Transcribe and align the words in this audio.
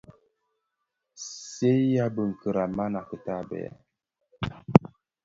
Sèghi 1.51 1.93
a 2.05 2.07
biňkira, 2.15 2.63
mana 2.77 2.99
kitabè. 3.09 3.61